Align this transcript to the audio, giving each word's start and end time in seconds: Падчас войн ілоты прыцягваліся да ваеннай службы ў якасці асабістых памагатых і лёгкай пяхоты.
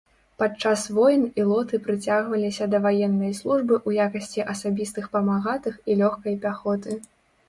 Падчас 0.41 0.83
войн 0.99 1.25
ілоты 1.41 1.79
прыцягваліся 1.87 2.65
да 2.71 2.79
ваеннай 2.85 3.33
службы 3.39 3.75
ў 3.87 4.07
якасці 4.07 4.45
асабістых 4.55 5.05
памагатых 5.17 5.77
і 5.89 5.99
лёгкай 6.01 6.39
пяхоты. 6.47 6.97